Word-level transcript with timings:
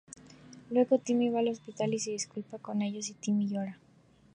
Luego 0.71 0.97
Timmy 0.97 1.29
va 1.29 1.41
al 1.41 1.49
hospital 1.49 1.93
y 1.93 1.99
se 1.99 2.09
disculpa 2.09 2.57
con 2.57 2.81
ellos 2.81 3.09
y 3.09 3.13
Timmy 3.13 3.47
llora. 3.49 3.77